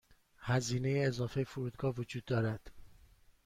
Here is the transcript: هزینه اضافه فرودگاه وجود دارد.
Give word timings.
هزینه 0.37 0.89
اضافه 1.05 1.43
فرودگاه 1.43 1.93
وجود 1.95 2.25
دارد. 2.25 2.71